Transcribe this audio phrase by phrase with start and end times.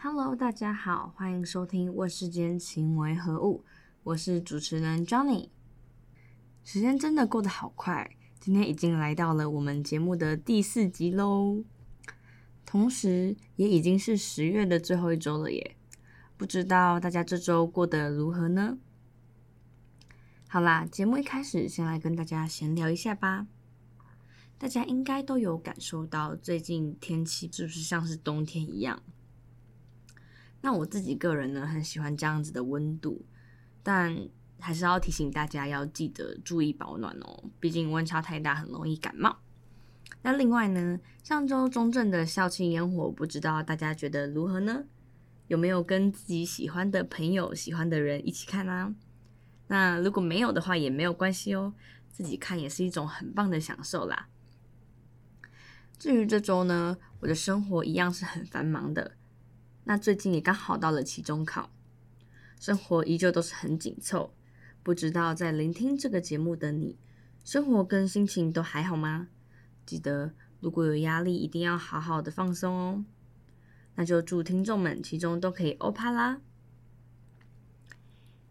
[0.00, 3.64] Hello，大家好，欢迎收听《问世间情为何物》，
[4.04, 5.48] 我是主持人 Johnny。
[6.62, 8.08] 时间真的过得好快，
[8.38, 11.64] 今天已经来到了我们节目的第四集喽，
[12.64, 15.76] 同时也已经是十月的最后一周了耶。
[16.36, 18.78] 不知道大家这周过得如何呢？
[20.46, 23.48] 好啦，节目一开始先来跟大家闲聊一下吧。
[24.58, 29.02] 大家应该都有感受到最近天气是不是像是冬天一样？
[30.60, 33.24] 那我自己个人呢，很喜欢这样子的温度，
[33.82, 34.28] 但
[34.58, 39.38] 还是要提醒大家要记得注意保暖哦，毕竟温差太大很容易感冒。
[40.22, 44.84] 那另外呢，上周中正的校庆烟火，不知道大家觉得如何呢？
[45.46, 48.94] 有没有跟自己喜欢的朋友、喜欢的人一起看啊？
[49.68, 51.72] 那如果没有的话也没有关系哦，
[52.10, 54.28] 自己看也是一种很棒的享受啦。
[55.98, 59.16] 至于这周呢，我的生活一样是很繁忙的。
[59.88, 61.70] 那最近也刚好到了期中考，
[62.60, 64.34] 生活依旧都是很紧凑。
[64.82, 66.98] 不知道在聆听这个节目的你，
[67.42, 69.28] 生活跟心情都还好吗？
[69.86, 73.04] 记得如果有压力，一定要好好的放松哦。
[73.94, 76.42] 那就祝听众们其中都可以欧趴啦。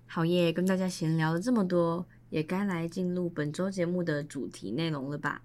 [0.07, 5.43] 好耶，跟大家闲聊了这么多，也该来进入本周节目的主题内容了吧？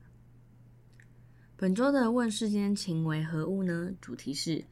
[1.54, 3.92] 本周的问世间情为何物呢？
[4.00, 4.64] 主题是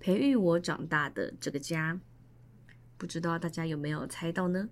[0.00, 2.00] 培育我长大的这个家，
[2.96, 4.70] 不知道大家有没有猜到呢？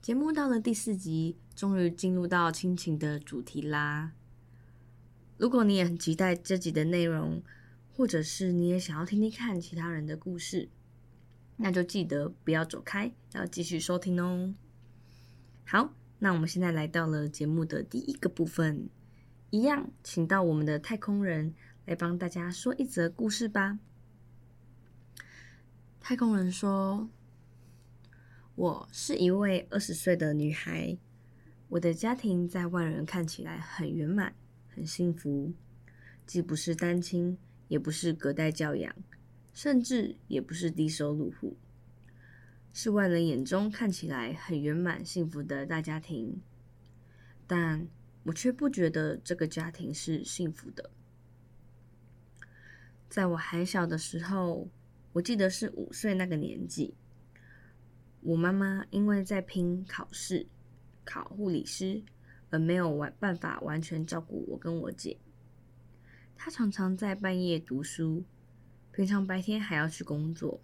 [0.00, 4.12] 节目到了第四集，终于进入到亲情的主题啦。
[5.36, 7.42] 如果你也很期待这集的内容，
[7.92, 10.70] 或者是你也想要听听看其他人的故事。
[11.58, 14.54] 那就记得不要走开，要继续收听哦。
[15.64, 18.88] 好，那我们现在来到了节目的第一个部分，
[19.50, 21.54] 一样，请到我们的太空人
[21.86, 23.78] 来帮大家说一则故事吧。
[26.00, 27.08] 太空人说
[28.54, 30.98] ：“我是一位二十岁的女孩，
[31.68, 34.34] 我的家庭在外人看起来很圆满、
[34.68, 35.54] 很幸福，
[36.26, 37.38] 既不是单亲，
[37.68, 38.94] 也不是隔代教养。”
[39.56, 41.56] 甚至也不是低收入户，
[42.74, 46.42] 是外人眼中看起来很圆满幸福的大家庭，
[47.46, 47.88] 但
[48.24, 50.90] 我却不觉得这个家庭是幸福的。
[53.08, 54.68] 在我还小的时候，
[55.12, 56.94] 我记得是五岁那个年纪，
[58.20, 60.46] 我妈妈因为在拼考试，
[61.04, 62.02] 考护理师，
[62.50, 65.18] 而没有完办法完全照顾我跟我姐，
[66.36, 68.24] 她常常在半夜读书。
[68.92, 70.60] 平常白天还要去工作，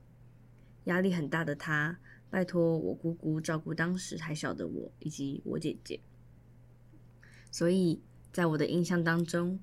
[0.85, 1.99] 压力很大的她，
[2.31, 6.01] 拜托我姑姑照顾当时还小的我以及我姐姐。
[7.51, 8.03] 所以
[8.33, 9.61] 在我的印象当中，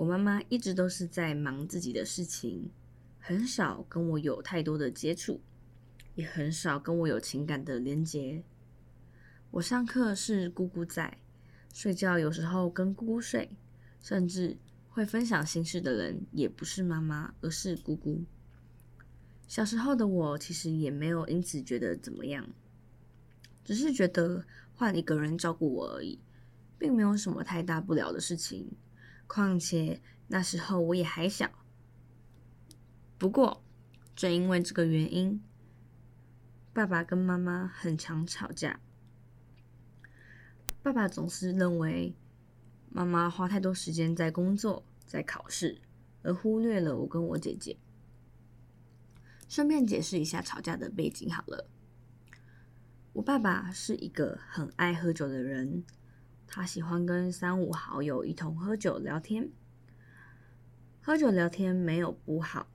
[0.00, 2.70] 我妈妈一直都是在忙自己的事情，
[3.18, 5.42] 很少跟我有太多的接触，
[6.14, 8.42] 也很少跟我有情感的连接。
[9.50, 11.18] 我上课是姑姑在，
[11.74, 13.54] 睡觉有时候跟姑姑睡，
[14.00, 14.56] 甚至。
[14.88, 18.24] 会分享心事的人也不是妈妈，而是姑姑。
[19.46, 22.48] 小时候的我其实也没有因此觉得怎么样，
[23.62, 24.44] 只是觉得
[24.74, 26.18] 换一个人照顾我而已，
[26.76, 28.72] 并没有什么太大不了的事情。
[29.32, 31.48] 况且那时候我也还小。
[33.16, 33.62] 不过，
[34.16, 35.40] 正因为这个原因，
[36.72, 38.80] 爸爸跟妈妈很常吵架。
[40.82, 42.16] 爸爸总是认为。
[42.92, 45.80] 妈妈花太多时间在工作，在考试，
[46.24, 47.78] 而忽略了我跟我姐姐。
[49.48, 51.70] 顺便解释一下吵架的背景好了。
[53.12, 55.84] 我爸爸是一个很爱喝酒的人，
[56.52, 59.48] 他喜欢跟三五好友一同喝酒聊天。
[61.00, 62.66] 喝酒聊天没有不好，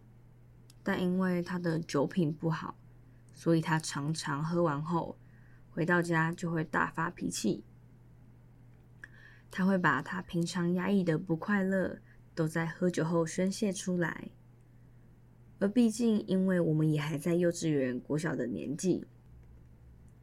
[0.81, 2.77] 但因为他的酒品不好，
[3.33, 5.17] 所以他常常喝完后
[5.69, 7.65] 回到家就会大发脾气。
[9.51, 11.99] 他会把他平常压抑的不快乐
[12.33, 14.31] 都在喝酒后宣泄出来，
[15.59, 19.05] 而毕竟因为我们也还在幼稚园、国小的年纪，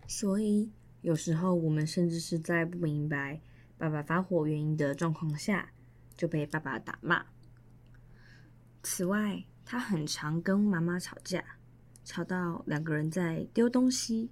[0.07, 0.73] 所以
[1.03, 3.41] 有时候我们甚至是在不明白
[3.77, 5.73] 爸爸发火原因的状况下
[6.17, 7.27] 就被爸爸打骂。
[8.83, 11.45] 此外，他很常跟妈妈吵架，
[12.05, 14.31] 吵到两个人在丢东西，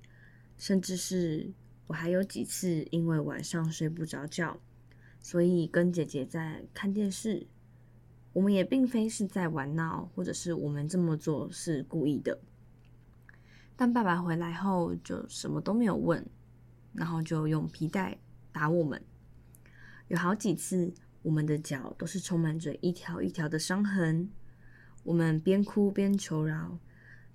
[0.57, 1.53] 甚至是
[1.89, 4.61] 我还有几次因为晚上睡不着觉。
[5.19, 7.47] 所以跟姐姐在看电视，
[8.33, 12.41] 我们也并非是在玩闹，或者是我们这么做是故意的。
[13.77, 16.27] 但爸爸回来后就什么都没有问，
[16.93, 18.19] 然后就用皮带
[18.53, 19.03] 打我们。
[20.09, 20.93] 有好几次，
[21.23, 24.31] 我们的脚都是充满着一条一条的伤痕。
[25.03, 26.79] 我们边哭边求饶，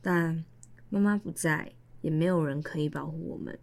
[0.01, 0.45] 但
[0.89, 3.57] 妈妈不在，也没有人可以保护我们，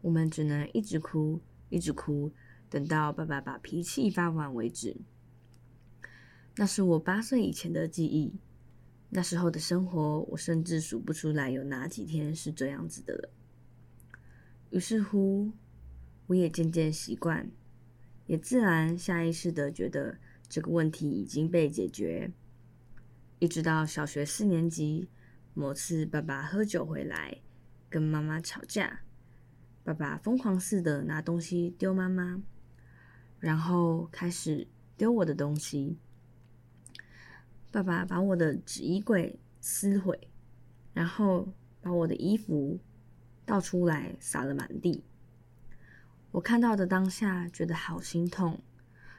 [0.00, 2.32] 我们只能一直哭，一直哭，
[2.68, 4.96] 等到爸爸把脾气发完为止。
[6.56, 8.34] 那是我八岁以前的记忆，
[9.10, 13.30] 那时候的生活，我甚至数不出来有哪几天是这样子的了。
[14.74, 15.52] 于是乎，
[16.26, 17.48] 我也渐渐习惯，
[18.26, 20.18] 也自然下意识的觉得
[20.48, 22.32] 这个问题已经被解决。
[23.38, 25.08] 一直到小学四年级，
[25.54, 27.40] 某次爸爸喝酒回来，
[27.88, 29.02] 跟妈妈吵架，
[29.84, 32.42] 爸爸疯狂似的拿东西丢妈妈，
[33.38, 34.66] 然后开始
[34.96, 35.96] 丢我的东西。
[37.70, 40.18] 爸爸把我的纸衣柜撕毁，
[40.92, 42.80] 然后把我的衣服
[43.44, 45.04] 倒出来洒了满地。
[46.32, 48.60] 我看到的当下觉得好心痛，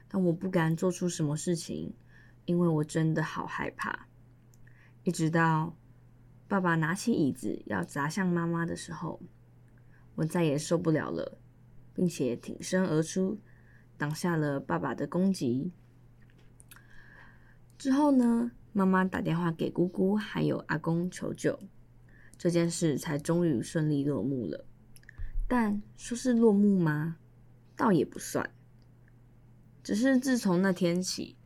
[0.07, 1.93] 但我不敢做出什么事情，
[2.45, 4.07] 因为我真的好害怕。
[5.03, 5.77] 一直到
[6.47, 9.21] 爸爸拿起椅子要砸向妈妈的时候，
[10.15, 11.37] 我再也受不了了，
[11.93, 13.39] 并且挺身而出，
[13.97, 15.71] 挡下了爸爸的攻击。
[17.77, 21.59] 之后呢，妈妈打电话给姑姑还有阿公求救，
[22.45, 24.67] 这件事才终于顺利落幕了。
[25.47, 27.17] 但说是落幕吗？
[27.75, 28.51] 倒也不算。
[29.81, 31.37] 只是自从那天起，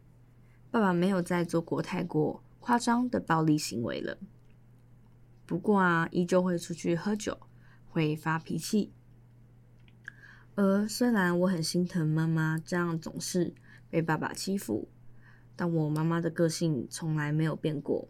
[0.70, 4.18] 爸爸没有再做过太过夸张的暴力行为了。
[5.46, 7.40] 不过啊，依旧会出去喝酒，
[7.90, 8.92] 会发脾气。
[10.56, 13.54] 而虽然我很心疼妈妈这样总是
[13.90, 14.90] 被爸爸欺负。
[15.56, 18.10] 但我妈妈的个性从来没有变过，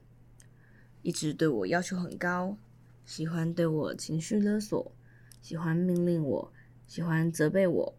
[1.03, 2.57] 一直对我要求很高，
[3.09, 4.95] 喜欢对我情绪勒索，
[5.41, 6.53] 喜欢命令我，
[6.85, 7.97] 喜欢责备我。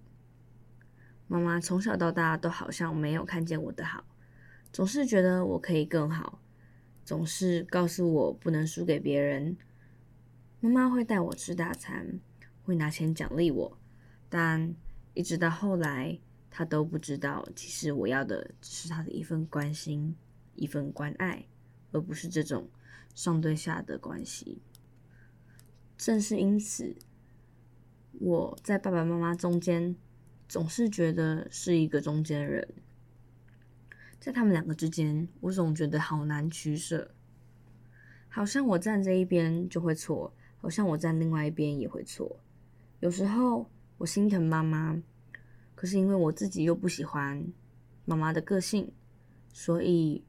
[1.27, 4.05] 妈妈从小到大都好像没有看见我的好，
[4.73, 6.41] 总是觉得我可以更好，
[7.05, 9.57] 总是告诉我不能输给别人。
[10.61, 12.21] 妈妈会带我吃大餐，
[12.63, 13.79] 会拿钱奖励我，
[14.29, 14.77] 但
[15.15, 16.21] 一直到后来。
[16.53, 20.17] 她都不知道，其实我要的只是她的一份关心、
[20.55, 21.47] 一份关爱，
[21.93, 22.69] 而不是这种
[23.15, 24.61] 上对下的关系。
[26.01, 26.97] 正是因此，
[28.13, 29.95] 我在爸爸妈妈中间
[30.49, 32.67] 总是觉得是一个中间人，
[34.19, 37.11] 在他们两个之间，我总觉得好难取舍，
[38.31, 42.41] 好像我站这一边就会错，好像我站另外一边也会错。
[43.01, 45.03] 有时候我心疼妈妈。
[45.75, 47.53] 可是因为我自己又不喜欢
[48.07, 48.91] 妈妈的个性，
[49.53, 50.25] 所以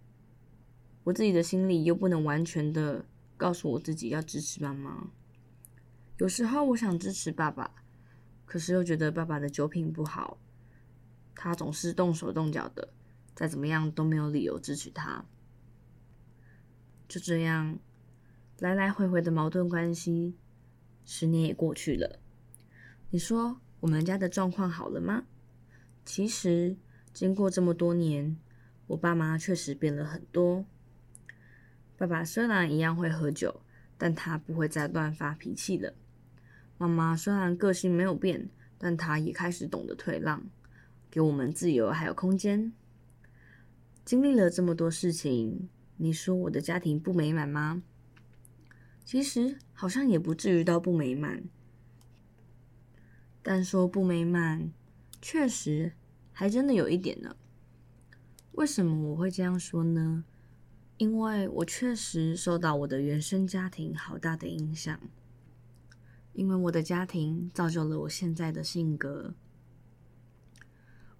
[1.06, 5.12] 我自己的心里又不能完全的告诉我自己要支持妈妈。
[6.22, 7.72] 有时候我想支持爸爸，
[8.46, 10.38] 可是又觉得爸爸的酒品不好，
[11.34, 12.94] 他总是动手动脚的，
[13.34, 15.26] 再怎么样都没有理由支持他。
[17.08, 17.80] 就这样
[18.60, 20.36] 来来回回的矛盾关系，
[21.04, 22.20] 十年也过去了。
[23.10, 25.24] 你说我们家的状况好了吗？
[26.06, 26.78] 其实，
[27.12, 28.38] 经过这么多年，
[28.86, 30.68] 我爸妈确实变了很多。
[31.98, 33.64] 爸爸虽然一样会喝酒，
[33.98, 35.96] 但他不会再乱发脾气了。
[36.82, 38.50] 妈妈虽然个性没有变，
[38.80, 40.44] 但她也开始懂得退让，
[41.12, 42.74] 给我们自由还有空间。
[44.04, 47.84] 经历了这么多事情，你说我的家庭不美满吗？
[49.06, 51.44] 其实好像也不至于到不美满，
[53.44, 54.72] 但说不美满。
[55.22, 55.92] 确实，
[56.32, 57.36] 还真的有一点呢。
[58.54, 60.26] 为什么我会这样说呢？
[60.98, 65.00] 因为我确实受到我的原生家庭好大的影响。
[66.34, 69.34] 因为我的家庭造就了我现在的性格。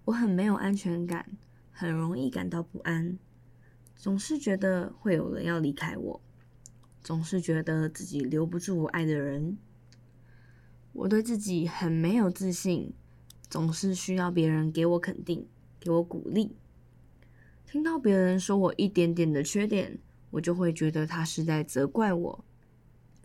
[0.06, 1.36] 我很没有安全感，
[1.70, 3.18] 很容易感到不安，
[3.94, 6.20] 总是觉得会有人要离开我，
[7.02, 9.58] 总是觉得自己留不住我爱的人。
[10.92, 12.92] 我对自己很没有自信。
[13.50, 15.46] 总是需要别人给我肯定，
[15.78, 16.56] 给我鼓励。
[17.66, 19.98] 听到别人说我一点点的缺点，
[20.30, 22.44] 我就会觉得他是在责怪我。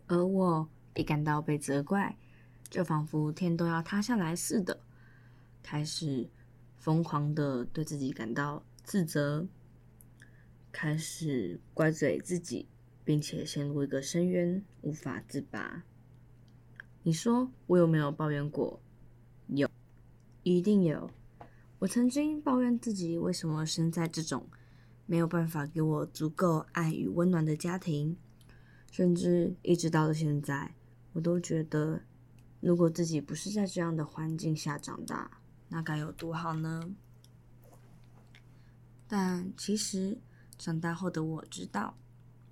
[0.07, 2.17] 而我一感到被责怪，
[2.69, 4.81] 就仿佛天都要塌下来似的，
[5.61, 6.27] 开始
[6.75, 9.47] 疯狂的对自己感到自责，
[10.71, 12.67] 开始怪罪自己，
[13.05, 15.83] 并且陷入一个深渊，无法自拔。
[17.03, 18.81] 你说我有没有抱怨过？
[19.47, 19.69] 有。
[20.43, 21.11] 一定有。
[21.79, 24.47] 我曾经抱怨自己为什么生在这种
[25.05, 28.17] 没有办法给我足够爱与温暖的家庭，
[28.89, 30.73] 甚至一直到了现在，
[31.17, 31.99] 我都觉得，
[32.59, 36.93] 如果自己不是在这样的环境下长大，那该有多好呢？
[39.07, 40.21] 但其实
[40.59, 41.97] 长大后的我知道，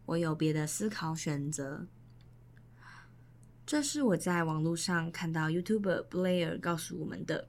[0.08, 1.86] 我有别的思考选择。
[3.68, 7.48] 这是我在网络上看到 YouTuber Blair 告诉我们的，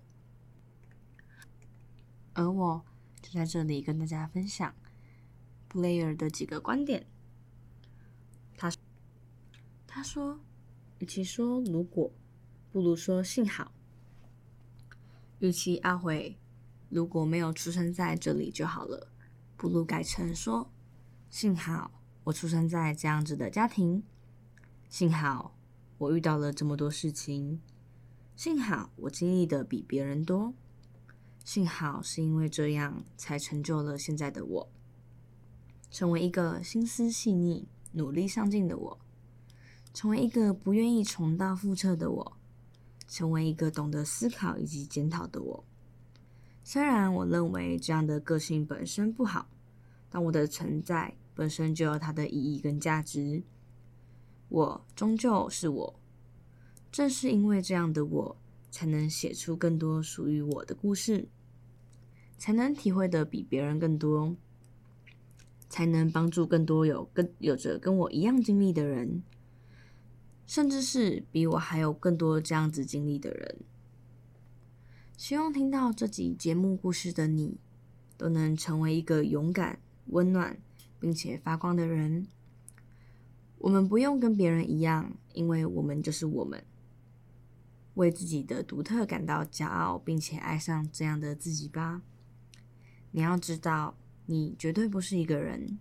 [2.34, 2.84] 而我
[3.22, 4.74] 就在这里跟大家分享
[5.70, 7.06] Blair 的几个观点。
[8.58, 8.70] 他
[9.86, 10.38] 他说，
[10.98, 12.10] 与其说如果，
[12.72, 13.72] 不如说幸好。
[15.38, 16.38] 与其懊悔
[16.88, 19.08] 如果没有出生在这里就好了，
[19.56, 20.72] 不如改成说
[21.28, 21.90] 幸好
[22.24, 24.02] 我出生在这样子的家庭，
[24.88, 25.58] 幸好
[25.98, 27.60] 我遇到了这么多事情，
[28.34, 30.54] 幸好我经历的比别人多，
[31.44, 34.72] 幸好是因为这样才成就了现在的我，
[35.90, 38.98] 成为一个心思细腻、努力上进的我，
[39.96, 42.36] 成为一个不愿意重蹈覆辙的我。
[43.08, 45.64] 成为一个懂得思考以及检讨的我。
[46.64, 49.48] 虽然我认为这样的个性本身不好，
[50.10, 53.42] 但我的存在本身就有它的意义跟价值。
[54.48, 56.00] 我终究是我，
[56.92, 58.36] 正是因为这样的我，
[58.70, 61.28] 才能写出更多属于我的故事，
[62.36, 64.34] 才能体会的比别人更多，
[65.70, 69.22] 才能帮助更多有跟有着跟我一样经历的人。
[70.46, 73.56] 甚至是比我还有更多这样子经历的人。
[75.16, 77.58] 希望听到这集节目故事的你，
[78.16, 80.58] 都能成为一个勇敢、温暖
[81.00, 82.26] 并且发光的人。
[83.58, 86.62] 我们不用跟别人一样，因为我们就是我们。
[87.94, 92.02] 为自己的独特感到骄傲，并且爱上这样的自己吧。
[93.12, 95.78] 你要知道，你绝对不是一个人。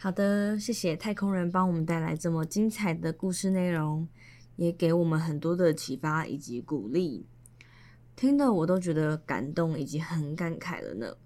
[0.00, 4.06] 好的，谢谢太空人帮我们带来这么精彩的故事内容，
[4.54, 7.26] 也给我们很多的启发以及鼓励，
[8.14, 11.16] 听的我都觉得感动以及很感慨了呢。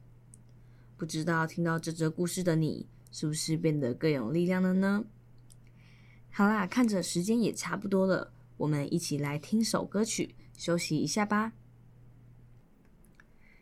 [0.97, 5.05] 不知道听到这则故事的你，是不是变得更有力量了呢？
[6.31, 11.53] 好啦，看着时间也差不多了，我们一起来听首歌曲，休息一下吧。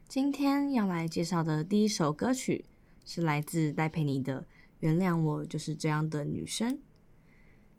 [0.06, 2.64] 今天要来介绍的第一首歌曲，
[3.04, 4.46] 是来自戴佩妮的。
[4.80, 6.80] 原谅我就是这样的女生。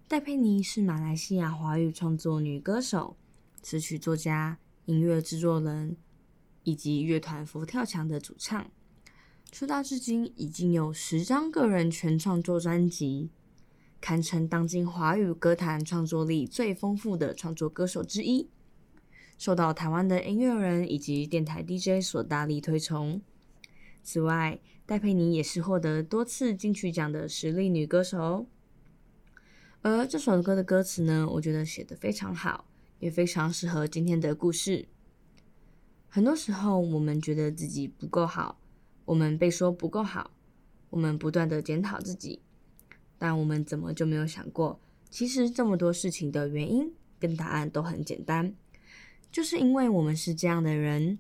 [0.08, 3.18] 戴佩妮是马来西亚华语创作女歌手、
[3.62, 5.98] 词曲作家、音乐制作人
[6.64, 8.70] 以及乐团佛跳墙的主唱。
[9.52, 13.30] 出道至今已经有十张个人全创作专辑，
[14.00, 18.50] 堪称当今华语歌坛创作力最丰富的创作歌手之一，
[19.38, 23.22] 受到台湾的音乐人以及电台 DJ 所大力推崇。
[24.04, 28.48] 此外，戴佩妮也是获得多次金曲奖的实力女歌手，
[29.82, 32.66] 而这首歌的歌词呢，我觉得写得非常好，
[33.00, 34.88] 也非常适合今天的故事。
[36.10, 38.60] 很多时候，我们觉得自己不够好，
[39.06, 40.32] 我们被说不够好，
[40.90, 42.42] 我们不断的检讨自己，
[43.18, 44.80] 但我们怎么就没有想过，
[45.10, 48.54] 其实这么多事情的原因跟答案都很简单，
[49.32, 51.20] 就是因为我们是这样的人。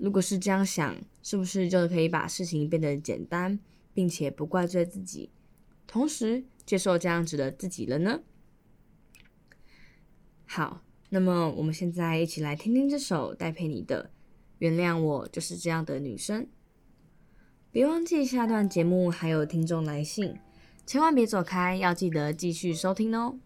[0.00, 3.60] 如果是这样想，是不是就可以把事情变得简单，
[3.92, 5.30] 并且不怪罪自己，
[5.86, 8.20] 同时接受这样子的自己了呢？
[10.46, 14.04] 好，那么我们现在一起来听听这首戴佩妮的
[14.58, 16.44] 《原谅我就是这样的女生》。
[17.70, 20.34] 别忘记下段节目还有听众来信，
[20.86, 23.38] 千万别走开，要记得继续收听哦。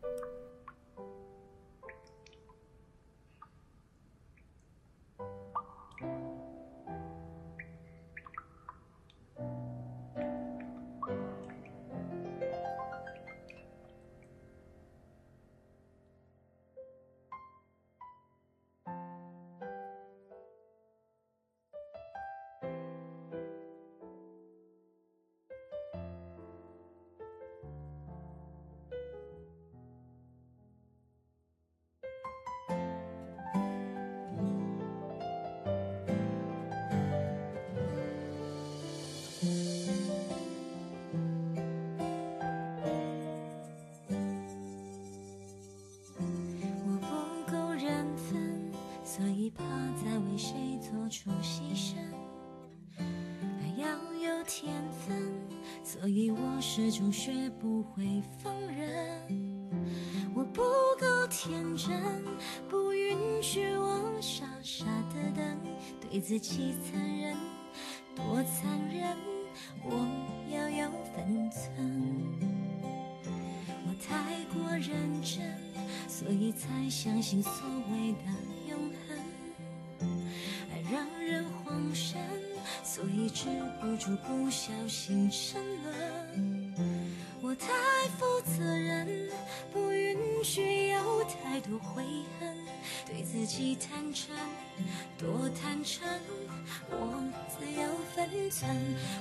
[56.76, 59.22] 始终学不会放任。
[60.34, 60.60] 我不
[60.98, 62.02] 够天真，
[62.68, 65.56] 不允许我傻傻的等，
[66.00, 67.36] 对自己残忍，
[68.16, 69.16] 多残忍，
[69.84, 70.04] 我
[70.52, 71.70] 要有分寸。
[73.86, 75.56] 我太过认真，
[76.08, 77.52] 所以才相信所
[77.92, 78.24] 谓的
[78.68, 80.08] 永恒，
[80.72, 80.82] 爱。
[80.92, 82.20] 让人慌神，
[82.82, 83.46] 所以止
[83.80, 85.83] 不住不小心沉沦。
[90.44, 92.04] 允许有太多悔
[92.38, 92.54] 恨，
[93.06, 94.36] 对自己坦诚，
[95.16, 96.06] 多坦诚，
[96.90, 98.70] 我自有分寸。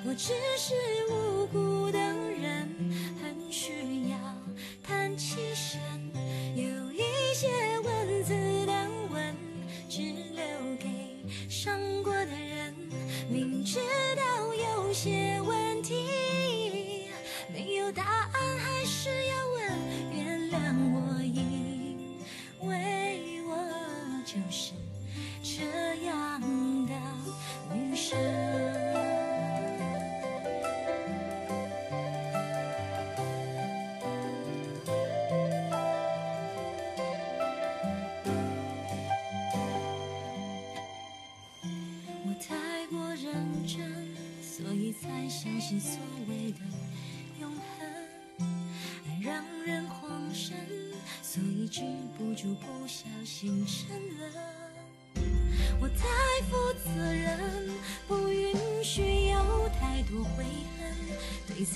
[0.06, 0.74] 我只是
[1.10, 2.68] 无辜的人，
[3.24, 3.72] 很需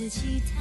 [0.10, 0.57] 期待。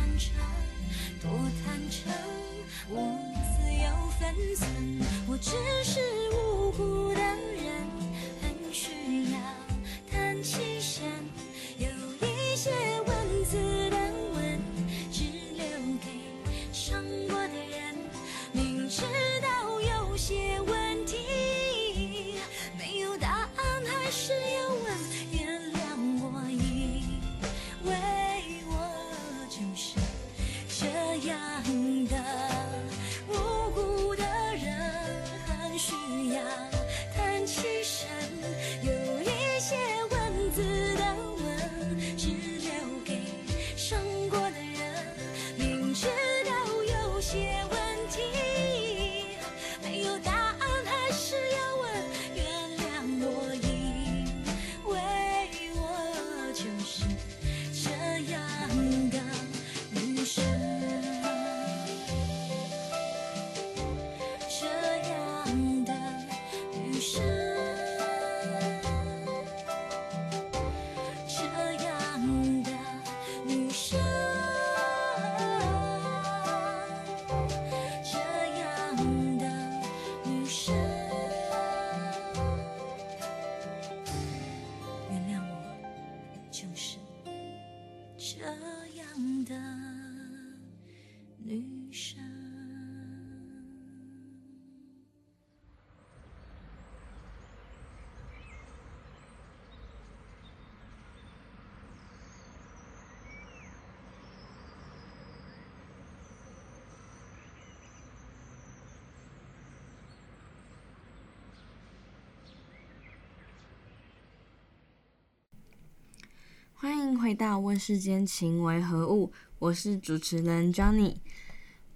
[116.78, 121.16] 欢迎回到《问世间情为何物》，我是主持人 Johnny。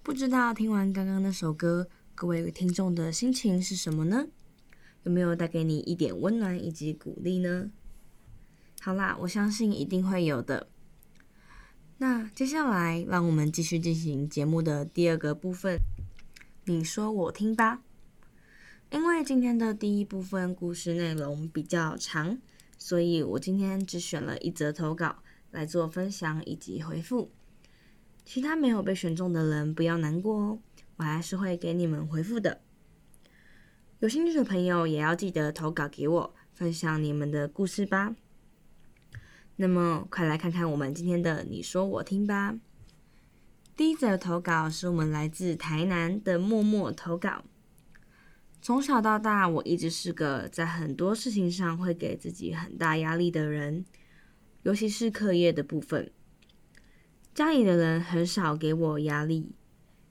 [0.03, 4.27] 不知道听完刚刚那首歌，各位听众的心情是什么呢？
[5.03, 7.71] 有没有带给你一点温暖以及鼓励呢？
[8.81, 10.71] 好啦，我相信一定会有的。
[11.99, 15.79] 那接下来，让我们继续进行节目的第二个部分，
[16.65, 17.83] 你说我听吧。
[18.91, 22.39] 因为今天的第一部分故事内容比较长。
[22.83, 27.31] 所以我今天只选了一则投稿来做分享以及回复，
[28.25, 30.59] 其他没有被选中的人不要难过哦，
[30.97, 32.63] 我还是会给你们回复的。
[33.99, 38.17] 有兴趣的朋友也要记得投稿给我，分享你们的故事吧。
[39.57, 42.57] 那么快来看看我们今天的你说我听吧。
[43.77, 47.45] 第一则投稿是我们来自台南的默默投稿。
[48.63, 53.87] 从小到大，我一直是个在很多事情上会给自己很大压力的人，
[54.65, 56.11] 尤其是课业的部分。
[57.35, 59.53] 家里的人很少给我压力，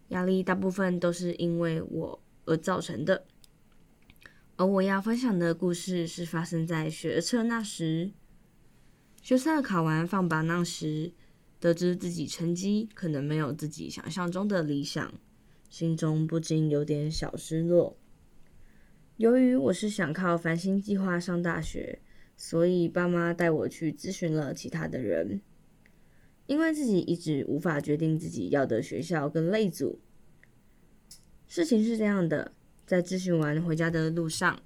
[0.07, 3.25] 压力大部分都是因为我而造成的。
[4.57, 8.11] 而我要分享的故事是发生在学测那时，
[9.21, 11.13] 学测考完放榜那时，
[11.59, 15.13] 得知自己成绩可能没有自己想象中的理想，
[15.69, 17.95] 心中不禁有点小失落。
[19.19, 21.99] 由于我是想靠繁星计划上大学，
[22.37, 25.41] 所以爸妈带我去咨询了其他的人。
[26.47, 29.99] 因为自己一直无法决定自己要的学校跟类组。
[31.49, 32.53] 事情是这样的，
[32.85, 34.61] 在咨询完回家的路上，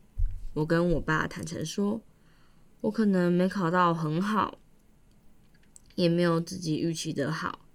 [0.54, 2.04] 我跟我爸坦诚说，
[2.82, 4.60] 我可能没考到很好，
[5.96, 7.66] 也没有自己预期的好。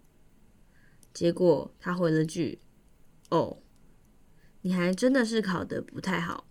[1.13, 2.61] 结果他回了句
[3.31, 3.59] ：“哦，
[4.61, 6.45] 你还真的是考得不太好。”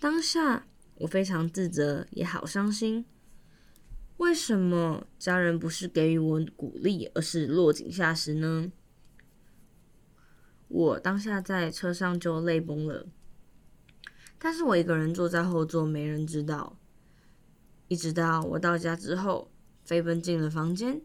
[0.00, 3.04] 当下我非常自责，也好伤心。
[4.16, 8.72] 为什么家人不是给予我鼓励，而是落井下石呢？
[10.68, 13.08] 我当下在车上就泪崩了。
[14.38, 16.78] 但是我一个人坐在后座，没人知道。
[17.88, 19.50] 一直到我到家之后，
[19.84, 21.02] 飞奔进了房间，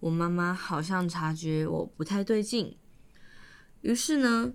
[0.00, 2.76] 我妈妈好像察觉我不太对劲，
[3.80, 4.52] 于是呢，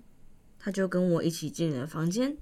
[0.60, 2.36] 她就跟我一起进了房间。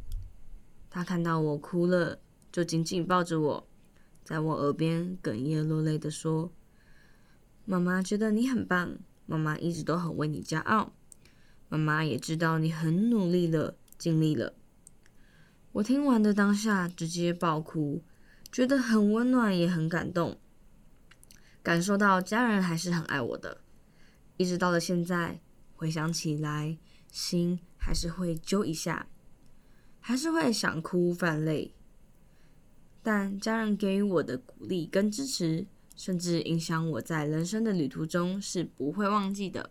[0.91, 2.19] 他看到我哭了，
[2.51, 3.69] 就紧紧抱着我。
[4.25, 6.53] 在我耳边哽咽落泪的说
[7.65, 10.93] ：“妈妈觉得你很棒，妈妈一直都很为你骄傲，
[11.69, 14.55] 妈妈也知道你很努力了，尽力了。”
[15.73, 18.03] 我听完的当下直接爆哭，
[18.51, 20.39] 觉得很温暖，也很感动，
[21.63, 23.61] 感受到家人还是很爱我的。
[24.39, 25.41] 一直到了现在，
[25.75, 26.79] 回想起来，
[27.11, 29.09] 心还是会揪一下，
[30.09, 31.75] 还是会想哭犯泪。
[33.03, 39.71] 但家人给予我的鼓励跟支持，甚至影响我在人生的旅途中是不会忘记的。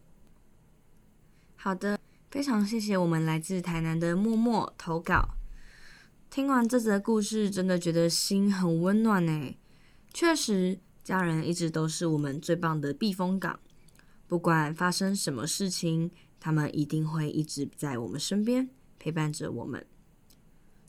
[1.56, 1.98] 好的，
[2.30, 5.30] 非常谢谢我们来自台南的默默投稿。
[6.30, 9.58] 听完这则故事，真的觉得心很温暖呢。
[10.14, 13.60] 确实，家人一直都是我们最棒的避风港，
[14.28, 18.70] 不管发生什么事情，他们一定会一直在我们身边，
[19.00, 19.84] 陪伴着我们。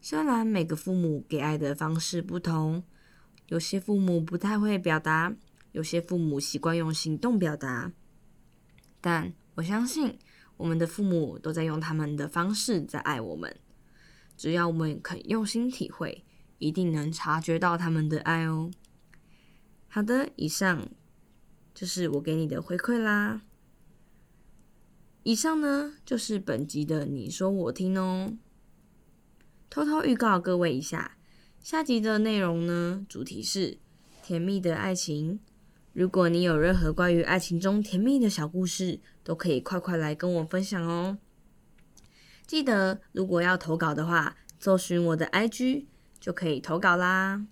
[0.01, 2.83] 虽然每个父母给爱的方式不同，
[3.49, 5.35] 有些父母不太会表达，
[5.73, 7.93] 有些父母习惯用行动表达，
[9.01, 10.19] 但我相信
[10.57, 13.55] 我们的父母都在用他们的方式在爱我们。
[14.37, 16.25] 只要我们肯用心体会，
[16.59, 18.71] 一定能察觉到他们的爱哦。
[19.89, 20.89] 好的，以上
[21.75, 23.43] 就是我给你的回馈啦。
[25.25, 28.37] 以上呢，就是本集的你说我听哦。
[29.71, 31.19] 偷偷预告各位一下，
[31.61, 33.79] 下集的内容呢，主题是
[34.23, 35.41] 甜蜜的爱情。
[35.93, 41.19] 如果你有任何关于爱情中甜蜜的小故事，都可以快快来跟我分享哦。
[42.47, 45.85] 记得，如果要投稿的话，搜寻我的 IG
[46.19, 47.45] 就可以投稿啦。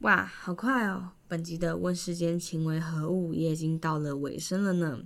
[0.00, 1.10] 哇，好快哦！
[1.26, 5.02] 本集的问世间情为何物也已经到了尾声了呢。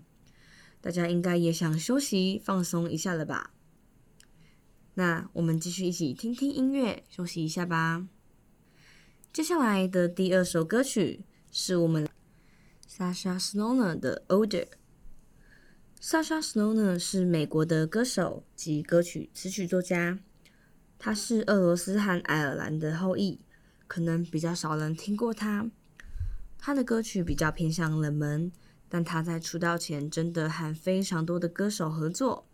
[0.81, 3.53] 大家应该也想休息放松一下了吧？
[4.96, 8.07] 那我们继续一起听听音乐，休息一下吧。
[9.33, 12.09] 接下来的第二首歌曲是我们
[12.88, 14.66] Sasha Snoner 的《Older》。
[16.00, 20.20] Sasha Snoner 是美国的歌手及歌曲词曲作家，
[20.96, 23.40] 他是俄罗斯和爱尔兰的后裔，
[23.88, 25.68] 可能比较少人听过他。
[26.57, 28.52] 他的歌曲比较偏向冷门，
[28.88, 32.46] 但他在出道前真的和非常多的歌手合作。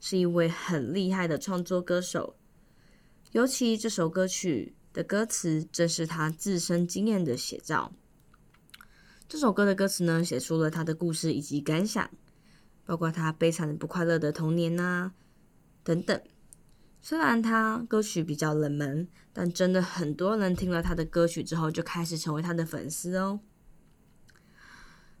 [0.00, 2.36] 是一位很厉害的创作歌手，
[3.32, 7.92] 尤其这首歌曲的歌词正是他自身经验的写照。
[9.28, 12.10] 这首歌的歌词呢，写出了他的故事以及感想，
[12.84, 15.14] 包括他悲惨的不快乐的童年呐、啊、
[15.84, 16.20] 等等。
[17.02, 23.40] 虽然他歌曲比较冷门，但真的很多人听了他的歌曲之后，就开始成为他的粉丝哦。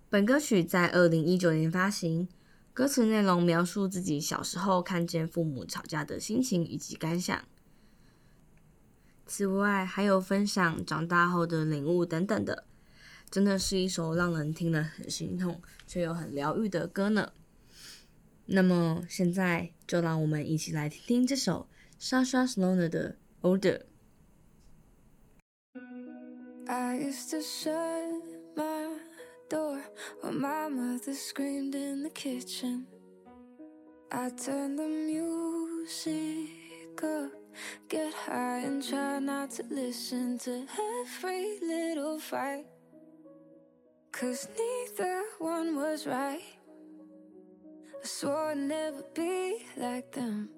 [0.08, 2.26] 本歌曲在二零一九年发行。
[2.80, 7.44] 歌词内容描述自己小时候看见父母吵架的心情以及感想。
[9.26, 12.64] 此外，还有分享长大后的领悟等等的，
[13.30, 17.34] 真的是一首让人听了很心痛却又很疗愈的歌呢。
[18.46, 21.68] 那么，现在就让我们一起来听听这首
[22.00, 23.16] Sasha Snoner 的
[23.46, 23.82] 《Older》。
[26.66, 28.22] I used to shut
[28.56, 28.99] my
[29.50, 29.82] door
[30.20, 32.86] while my mother screamed in the kitchen.
[34.12, 36.48] I turn the music
[37.02, 37.32] up,
[37.88, 40.66] get high and try not to listen to
[41.02, 42.64] every little fight.
[44.12, 46.42] Cause neither one was right.
[48.02, 50.48] I swore I'd never be like them.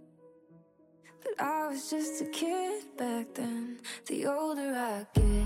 [1.22, 3.78] But I was just a kid back then.
[4.07, 5.41] The older I get,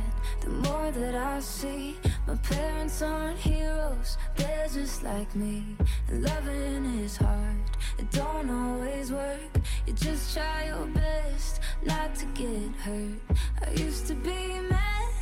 [0.97, 1.97] that I see.
[2.27, 5.77] My parents aren't heroes, they're just like me.
[6.09, 7.57] And loving is hard,
[7.99, 9.53] it don't always work.
[9.87, 13.21] You just try your best not to get hurt.
[13.67, 15.13] I used to be mad,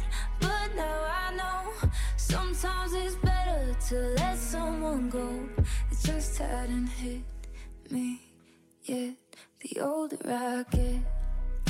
[0.41, 5.29] but now I know sometimes it's better to let someone go.
[5.91, 7.23] It just hadn't hit
[7.91, 8.21] me
[8.85, 9.15] yet.
[9.61, 11.03] The older I get,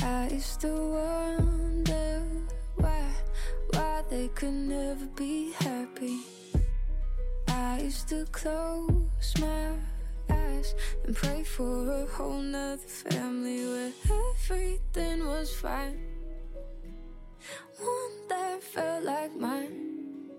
[0.03, 2.23] I used to wonder
[2.77, 3.03] why,
[3.71, 6.19] why they could never be happy.
[7.47, 9.73] I used to close my
[10.29, 13.91] eyes and pray for a whole nother family where
[14.33, 15.99] everything was fine.
[17.77, 20.29] One that felt like mine.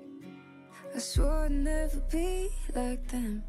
[0.94, 3.44] I swore I'd never be like them.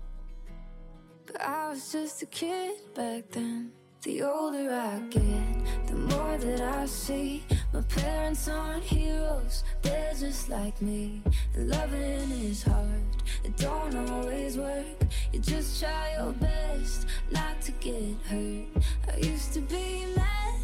[1.26, 3.72] But I was just a kid back then.
[4.08, 7.44] The older I get, the more that I see.
[7.74, 11.22] My parents aren't heroes, they're just like me.
[11.54, 13.04] And loving is hard,
[13.44, 14.86] it don't always work.
[15.34, 18.82] You just try your best not to get hurt.
[19.14, 20.56] I used to be mad,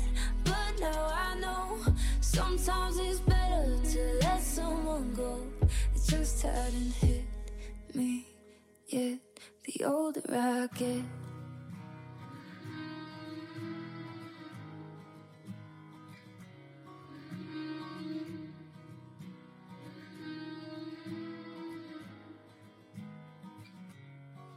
[0.46, 1.80] but now I know
[2.22, 5.42] sometimes it's better to let someone go.
[5.94, 7.26] It just hadn't hit
[7.94, 8.26] me
[8.88, 9.20] yet.
[9.66, 11.04] The older I get.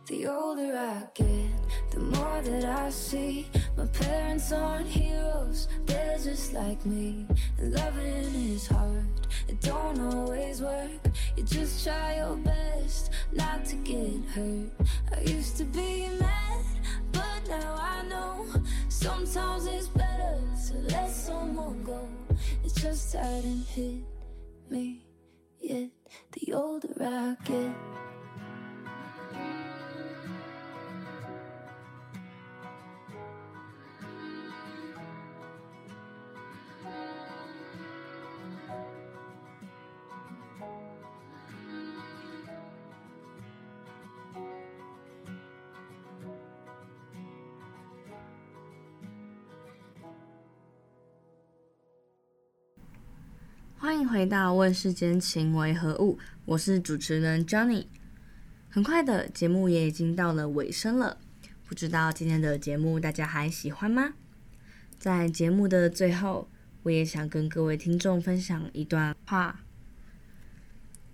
[0.06, 1.50] The older I get,
[1.90, 3.48] the more that I see.
[3.76, 7.26] My parents aren't heroes, they're just like me.
[7.58, 9.04] And loving is hard,
[9.48, 10.90] it don't always work.
[11.36, 14.70] You just try your best not to get hurt.
[15.12, 16.64] I used to be mad,
[17.10, 18.46] but now I know
[18.88, 20.38] sometimes it's better
[20.68, 22.08] to let someone go.
[22.64, 24.04] It just hadn't hit
[24.70, 25.04] me
[25.60, 25.90] yet.
[26.30, 28.05] The older I get.
[53.96, 57.86] 欢迎回到《问世间情为何物》，我是主持人 Johnny。
[58.68, 61.18] 很快的节目也已经到了尾声了，
[61.64, 64.12] 不知道今天的节目大家还喜欢吗？
[64.98, 66.46] 在节目的最后，
[66.82, 69.64] 我也想跟各位听众分享一段话：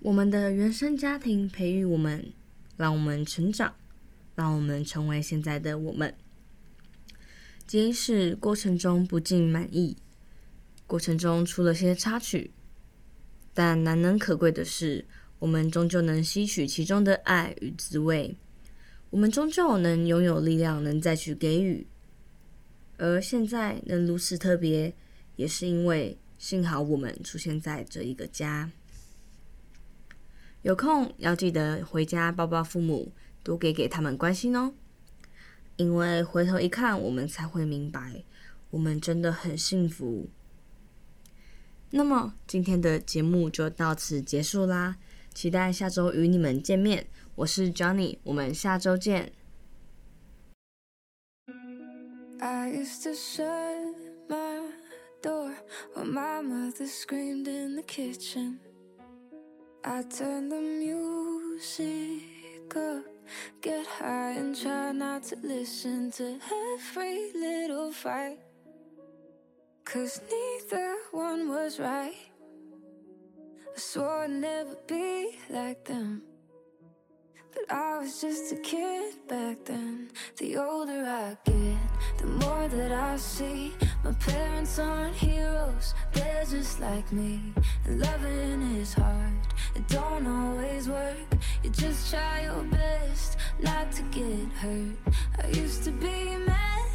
[0.01, 2.33] 我们的原生家庭培育我们，
[2.77, 3.77] 让我们成长，
[4.35, 6.13] 让我们成为现在的我们。
[7.65, 9.97] 即使过程中不尽满意。
[10.89, 12.51] 过程中出了些插曲，
[13.55, 15.05] 但难能可贵的是，
[15.39, 18.37] 我们终究能吸取其中的爱与滋味。
[19.11, 21.87] 我们终究能拥有力量，能再去给予。
[22.97, 24.95] 而现在能如此特别，
[25.37, 28.71] 也是因为幸好我们出现在这一个家。
[30.63, 33.13] 有空要记得回家抱抱父母，
[33.43, 34.73] 多给给他们关心哦。
[35.77, 38.23] 因为回头一看，我们才会明白，
[38.71, 40.31] 我们真的很幸福。
[41.95, 44.97] 那么今天的节目就到此结束啦，
[45.35, 47.07] 期待下周与你们见面。
[47.35, 49.31] 我是 Johnny，我们下周见。
[52.41, 53.95] I used to shut
[54.27, 54.63] my
[55.23, 55.53] door
[55.95, 58.57] while my mother screamed in the kitchen.
[59.83, 62.23] I turned the music
[62.75, 63.05] up,
[63.61, 68.39] get high and try not to listen to every little fight.
[69.93, 72.15] Cause neither one was right.
[73.77, 76.23] I swore I'd never be like them.
[77.53, 80.09] But I was just a kid back then.
[80.39, 81.77] The older I get,
[82.17, 83.75] the more that I see.
[84.03, 87.53] My parents aren't heroes, they're just like me.
[87.85, 91.19] And loving is hard, it don't always work.
[91.63, 94.97] You just try your best not to get hurt.
[95.45, 96.89] I used to be mad,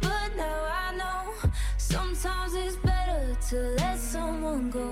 [0.00, 1.50] but now I know.
[1.92, 4.88] Sometimes it's better to let someone go.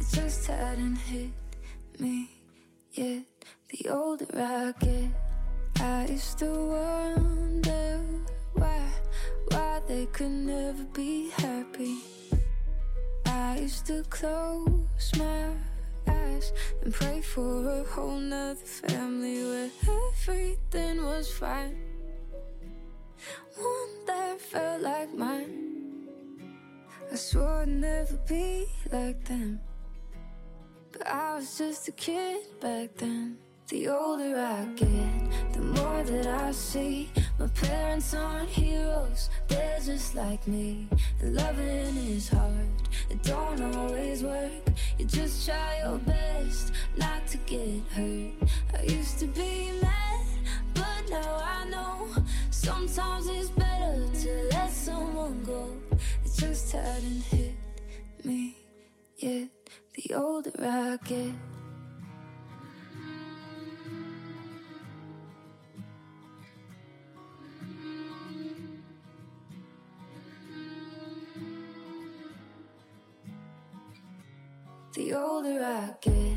[0.00, 1.30] It just hadn't hit
[1.98, 2.30] me
[2.92, 3.24] yet.
[3.68, 5.10] The older I get,
[5.78, 8.00] I used to wonder
[8.54, 8.80] why,
[9.48, 11.98] why they could never be happy.
[13.26, 15.50] I used to close my
[16.08, 19.70] eyes and pray for a whole nother family where
[20.16, 21.91] everything was fine.
[27.32, 29.58] Swore I'd never be like them.
[30.92, 33.38] But I was just a kid back then.
[33.68, 37.10] The older I get, the more that I see.
[37.38, 40.88] My parents aren't heroes, they're just like me.
[41.22, 44.68] And loving is hard, it don't always work.
[44.98, 48.50] You just try your best not to get hurt.
[48.78, 50.26] I used to be mad,
[50.74, 52.08] but now I know
[52.50, 55.91] sometimes it's better to let someone go.
[56.42, 57.54] Just hadn't hit
[58.24, 58.56] me
[59.16, 59.48] Yet
[59.94, 61.30] the older I get.
[74.94, 76.31] The older I get,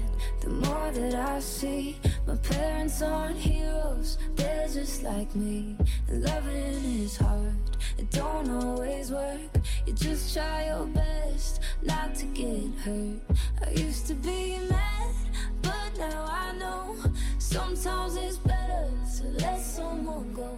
[0.46, 1.98] the more that I see.
[2.28, 5.76] My parents aren't heroes, they're just like me.
[6.08, 7.54] And loving is hard,
[7.98, 9.40] it don't always work.
[9.88, 13.22] You just try your best not to get hurt.
[13.66, 15.16] I used to be mad,
[15.64, 16.96] but now I know
[17.40, 20.58] sometimes it's better to let someone go.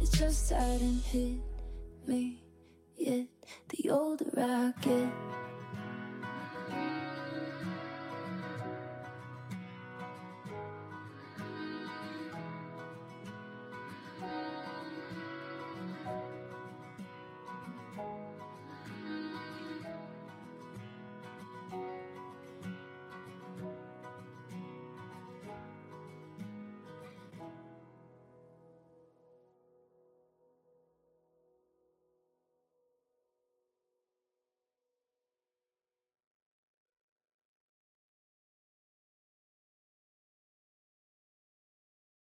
[0.00, 1.38] It just hadn't hit
[2.06, 2.42] me
[2.98, 3.26] yet.
[3.70, 5.41] The older I get.